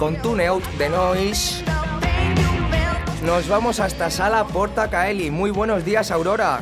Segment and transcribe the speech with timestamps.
[0.00, 1.62] Con Tune Out de Noise
[3.22, 5.30] nos vamos hasta Sala Porta Caeli.
[5.30, 6.60] Muy buenos días, Aurora.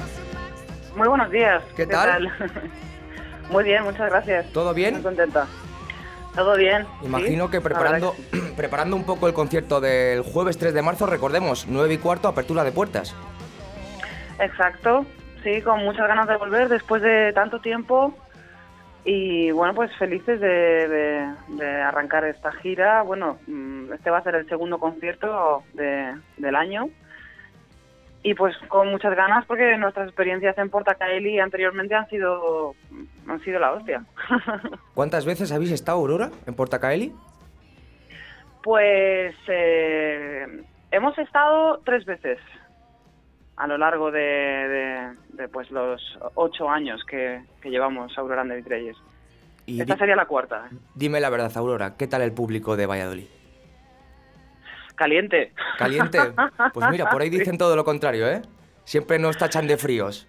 [0.97, 1.63] Muy buenos días.
[1.77, 2.33] ¿Qué tal?
[3.51, 4.53] Muy bien, muchas gracias.
[4.53, 4.95] ¿Todo bien?
[4.95, 5.47] Muy contenta.
[6.35, 6.85] Todo bien.
[7.05, 11.07] Imagino sí, que preparando, que preparando un poco el concierto del jueves 3 de marzo,
[11.07, 13.15] recordemos, 9 y cuarto, apertura de puertas.
[14.41, 15.07] Exacto.
[15.45, 18.13] Sí, con muchas ganas de volver después de tanto tiempo.
[19.05, 20.49] Y bueno, pues felices de,
[20.89, 23.03] de- de arrancar esta gira.
[23.03, 26.89] Bueno, mm, este va a ser el segundo concierto de- del año.
[28.23, 32.75] Y pues con muchas ganas porque nuestras experiencias en Portacaeli anteriormente han sido,
[33.29, 34.05] han sido la hostia.
[34.95, 37.15] ¿Cuántas veces habéis estado, Aurora, en Porta Caeli?
[38.63, 40.47] Pues eh,
[40.91, 42.39] hemos estado tres veces
[43.59, 46.01] a lo largo de, de- de, pues los
[46.35, 48.97] ocho años que, que llevamos Aurora de Vitreyes.
[49.67, 50.69] Y Esta sería la cuarta.
[50.95, 53.27] dime la verdad, Aurora, ¿qué tal el público de Valladolid?
[54.95, 55.53] Caliente.
[55.79, 56.19] ¿Caliente?
[56.73, 58.43] Pues mira, por ahí dicen todo lo contrario, ¿eh?
[58.85, 60.27] Siempre nos tachan de fríos.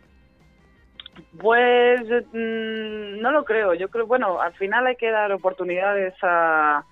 [1.40, 2.02] Pues
[2.34, 3.74] mm, no lo creo.
[3.74, 6.84] Yo creo, bueno, al final hay que dar oportunidades a,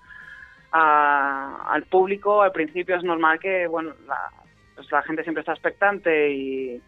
[0.72, 2.42] a- al público.
[2.42, 4.30] Al principio es normal que, bueno, la,
[4.78, 6.80] pues la gente siempre está expectante y,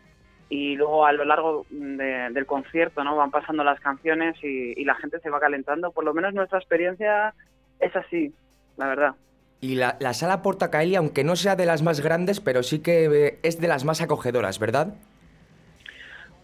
[0.49, 3.17] y luego a lo largo de- del concierto, ¿no?
[3.17, 5.91] Van pasando las canciones y, y la gente se va calentando.
[5.91, 7.35] Por lo menos nuestra experiencia
[7.81, 8.33] es así,
[8.77, 9.15] la verdad.
[9.61, 12.79] Y la, la sala Porta Caeli, aunque no sea de las más grandes, pero sí
[12.81, 14.95] que eh, es de las más acogedoras, ¿verdad?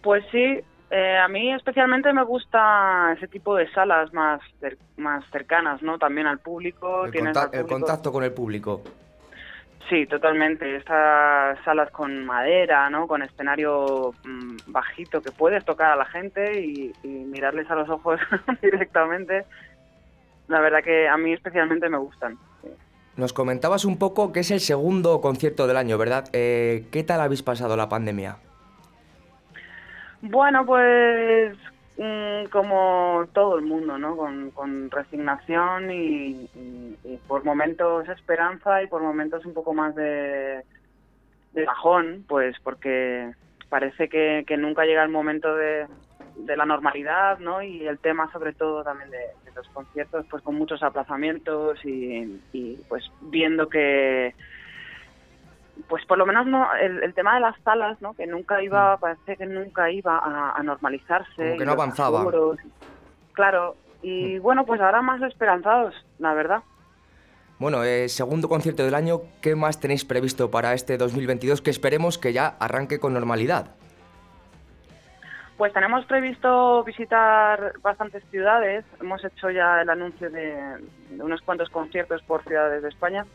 [0.03, 0.59] Pues sí,
[0.91, 4.39] eh, a mí especialmente me gusta ese tipo de salas más
[4.97, 5.97] más cercanas, ¿no?
[5.97, 7.05] También al público.
[7.05, 8.81] El, tienes conta- al el público- contacto con el público.
[9.89, 10.75] Sí, totalmente.
[10.75, 13.07] Estas salas con madera, ¿no?
[13.07, 17.89] Con escenario mm, bajito que puedes tocar a la gente y, y mirarles a los
[17.89, 18.19] ojos
[18.61, 19.45] directamente.
[20.47, 22.37] La verdad que a mí especialmente me gustan.
[22.61, 22.69] sí.
[23.17, 26.25] Nos comentabas un poco que es el segundo concierto del año, ¿verdad?
[26.33, 28.37] Eh, ¿Qué tal habéis pasado la pandemia?
[30.21, 31.57] Bueno, pues
[31.97, 34.15] mm, como todo el mundo, ¿no?
[34.15, 36.49] Con, con resignación y
[37.27, 40.63] por momentos esperanza y por momentos un poco más de,
[41.57, 43.31] de bajón, pues porque
[43.69, 45.87] parece que, que nunca llega el momento de,
[46.35, 47.61] de la normalidad, ¿no?
[47.61, 52.39] Y el tema sobre todo también de, de los conciertos, pues con muchos aplazamientos y,
[52.53, 54.35] y, pues viendo que
[55.87, 58.97] pues por lo menos no el, el tema de las salas no que nunca iba
[58.97, 62.25] parece que nunca iba a, a normalizarse Como que no avanzaba.
[63.33, 66.61] claro y bueno pues ahora más esperanzados la verdad
[67.59, 72.17] Bueno, eh, segundo concierto del año, ¿qué más tenéis previsto para este 2022 que esperemos
[72.19, 73.71] que ya arranque con normalidad?
[75.57, 78.85] Pues tenemos previsto visitar bastantes ciudades.
[79.01, 80.53] Hemos hecho ya el anuncio de,
[81.09, 83.25] de unos cuantos conciertos por ciudades de España.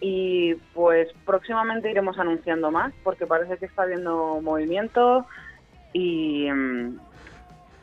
[0.00, 5.26] Y pues próximamente iremos anunciando más porque parece que está habiendo movimiento.
[5.92, 6.98] Y, mm,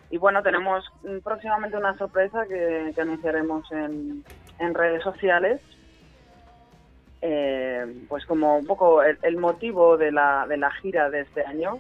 [0.10, 4.24] y bueno, tenemos mm, próximamente una sorpresa que, anunciaremos en,
[4.60, 5.62] en redes sociales.
[7.22, 11.80] Eh, pues como un poco el, motivo de la, de la gira de este año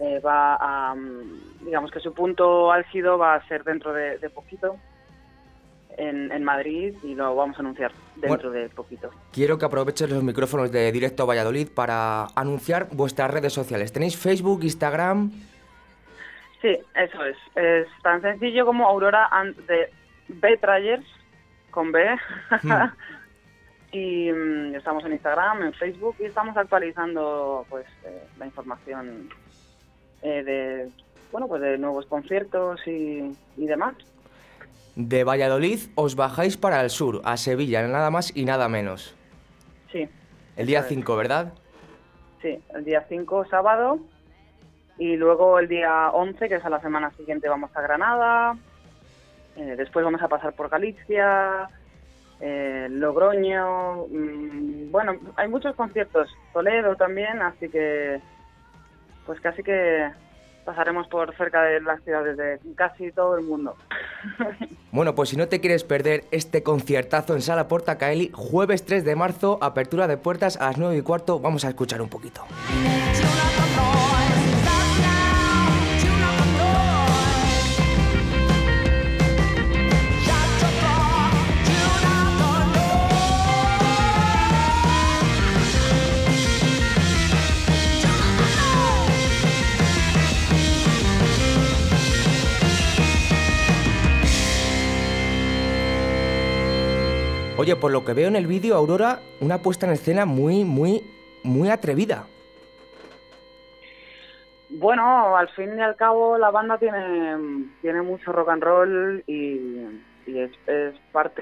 [0.00, 4.30] eh, va a, mm, digamos que su punto álgido va a ser dentro de, de
[4.30, 4.78] poquito
[5.96, 9.10] en, en Madrid y lo vamos a anunciar dentro de poquito.
[9.32, 13.92] Quiero que aproveches los micrófonos de Directo Valladolid para anunciar vuestras redes sociales.
[13.92, 15.30] ¿Tenéis Facebook, Instagram?
[16.62, 17.36] Sí, eso es.
[17.54, 19.90] Es tan sencillo como Aurora and the
[20.28, 21.04] Betrayers
[21.70, 22.16] con B.
[22.62, 22.72] Hmm.
[23.92, 29.28] y mm, estamos en Instagram, en Facebook y estamos actualizando pues eh, la información
[30.22, 30.88] eh, de
[31.30, 33.94] bueno pues de nuevos conciertos y, y demás.
[34.96, 39.14] De Valladolid os bajáis para el sur, a Sevilla, nada más y nada menos.
[39.90, 40.08] Sí,
[40.56, 40.94] El día Eso es.
[40.94, 41.52] 5, ¿verdad?
[42.40, 43.98] sí, el día 5 sábado
[44.98, 48.56] y luego el día 11 que es a la semana siguiente vamos a Granada.
[49.56, 51.68] Eh, después vamos a pasar por Galicia,
[52.40, 58.20] eh, Logroño, mm, bueno, hay muchos conciertos, Toledo también, así que
[59.26, 60.10] pues casi que
[60.64, 63.76] pasaremos por cerca de las ciudades de casi todo el mundo.
[64.92, 69.04] Bueno, pues si no te quieres perder este conciertazo en Sala Porta Caeli, jueves 3
[69.04, 72.44] de marzo, apertura de puertas a las 9 y cuarto, vamos a escuchar un poquito.
[97.64, 101.02] Oye, por lo que veo en el vídeo, Aurora, una puesta en escena muy, muy,
[101.44, 102.26] muy atrevida.
[104.68, 110.02] Bueno, al fin y al cabo la banda tiene, tiene mucho rock and roll y,
[110.26, 110.50] y es,
[111.10, 111.40] parte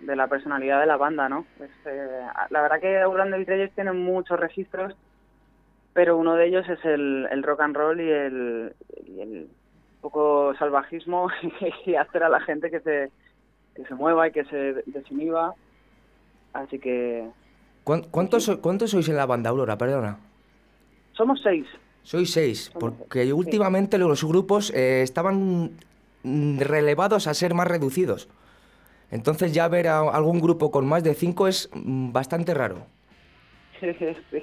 [0.00, 1.46] de la personalidad de la banda, ¿no?
[1.60, 4.96] Es, eh, la verdad que Grande Vitrelles tiene muchos registros,
[5.92, 8.74] pero uno de ellos es el, el rock and roll y el,
[9.06, 9.48] y el
[10.00, 11.28] poco salvajismo
[11.86, 13.12] y hacer a la gente que se,
[13.74, 15.54] que se mueva y que se desinhiba.
[16.52, 17.26] Así que
[17.84, 19.76] ¿Cuán- ¿Cuántos, cuántos sois en la banda, Aurora?
[19.76, 20.18] Perdona.
[21.12, 21.66] somos seis.
[22.02, 23.32] Sois seis, Somos porque seis, sí.
[23.32, 25.70] últimamente los grupos eh, estaban
[26.22, 28.28] mm, relevados a ser más reducidos.
[29.10, 32.86] Entonces ya ver a algún grupo con más de cinco es mm, bastante raro.
[34.30, 34.42] Sí.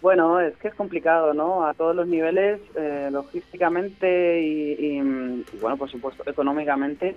[0.00, 1.64] Bueno, es que es complicado, ¿no?
[1.64, 7.14] A todos los niveles, eh, logísticamente y, mm, y, bueno, por supuesto, económicamente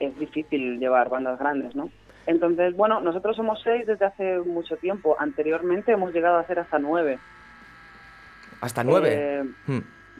[0.00, 1.90] es difícil llevar bandas grandes, ¿no?
[2.26, 5.16] Entonces, bueno, nosotros somos seis desde hace mucho tiempo.
[5.18, 7.18] Anteriormente hemos llegado a ser hasta nueve.
[8.60, 9.08] Hasta nueve.
[9.12, 9.78] Eh, Hmm.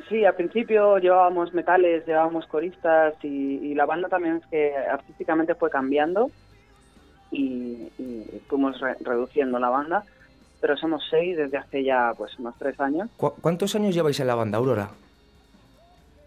[0.08, 3.28] Sí, al principio llevábamos metales, llevábamos coristas y,
[3.62, 6.30] y la banda también es que artísticamente fue cambiando
[7.30, 10.02] y, y fuimos re- reduciendo la banda,
[10.60, 13.08] pero somos seis desde hace ya pues unos tres años.
[13.18, 14.88] ¿Cu- ¿Cuántos años lleváis en la banda, Aurora?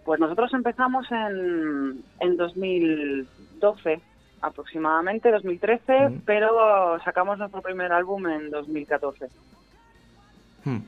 [0.05, 4.01] Pues nosotros empezamos en, en 2012
[4.41, 6.21] aproximadamente, 2013, Mm.
[6.25, 9.27] pero sacamos nuestro primer álbum en 2014
[10.65, 10.79] Hmm.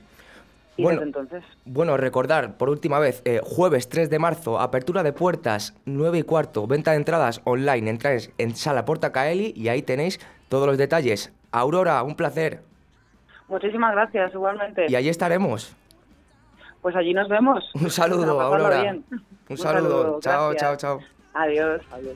[0.77, 0.99] y Bueno.
[0.99, 5.73] desde entonces Bueno, recordar por última vez, eh, jueves 3 de marzo, apertura de puertas,
[5.85, 10.19] 9 y cuarto, venta de entradas online, entráis en Sala Porta Caeli y ahí tenéis
[10.49, 11.31] todos los detalles.
[11.51, 12.61] Aurora, un placer.
[13.47, 14.85] Muchísimas gracias, igualmente.
[14.89, 15.73] Y allí estaremos.
[16.85, 17.63] Pues allí nos vemos.
[17.73, 18.79] Un saludo, Aurora.
[18.83, 19.03] bien.
[19.49, 20.19] Un saludo.
[20.21, 20.77] Chao, gracias.
[20.77, 21.07] chao, chao.
[21.33, 22.15] Adiós, adiós.